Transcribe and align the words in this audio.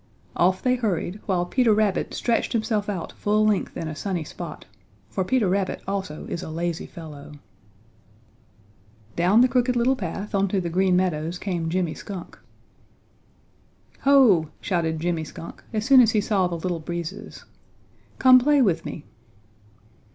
Off 0.35 0.63
they 0.63 0.73
hurried, 0.77 1.21
while 1.27 1.45
Peter 1.45 1.75
Rabbit 1.75 2.11
stretched 2.15 2.53
himself 2.53 2.89
out 2.89 3.11
full 3.11 3.45
length 3.45 3.77
in 3.77 3.87
a 3.87 3.95
sunny 3.95 4.23
spot, 4.23 4.65
for 5.11 5.23
Peter 5.23 5.47
Rabbit 5.47 5.83
also 5.87 6.25
is 6.25 6.41
a 6.41 6.49
lazy 6.49 6.87
fellow. 6.87 7.33
Down 9.15 9.41
the 9.41 9.47
Crooked 9.47 9.75
Little 9.75 9.95
Path 9.95 10.33
onto 10.33 10.59
the 10.59 10.71
Green 10.71 10.95
Meadows 10.95 11.37
came 11.37 11.69
Jimmy 11.69 11.93
Skunk. 11.93 12.39
"Ho!" 13.99 14.49
shouted 14.59 14.99
Jimmy 14.99 15.23
Skunk 15.23 15.63
as 15.71 15.85
soon 15.85 16.01
as 16.01 16.13
he 16.13 16.19
saw 16.21 16.47
the 16.47 16.55
Little 16.57 16.79
Breezes, 16.79 17.45
"come 18.17 18.39
play 18.39 18.59
with 18.59 18.83
me." 18.87 19.05